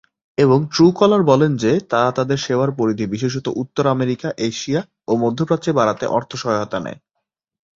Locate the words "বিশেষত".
3.07-3.45